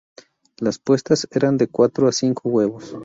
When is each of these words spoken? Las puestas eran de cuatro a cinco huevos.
Las 0.57 0.79
puestas 0.79 1.27
eran 1.29 1.57
de 1.57 1.67
cuatro 1.67 2.07
a 2.07 2.11
cinco 2.11 2.49
huevos. 2.49 2.97